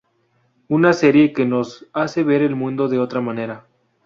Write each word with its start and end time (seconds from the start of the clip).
Una 0.67 0.93
serie 0.93 1.31
que 1.31 1.45
nos 1.45 1.85
hace 1.93 2.23
ver 2.23 2.41
el 2.41 2.55
mundo 2.55 2.87
de 2.87 2.97
otra 2.97 3.21
manera. 3.21 3.67